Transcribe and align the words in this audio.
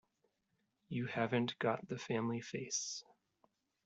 You 0.89 1.05
haven't 1.05 1.59
got 1.59 1.87
the 1.87 1.99
family 1.99 2.41
face. 2.41 3.03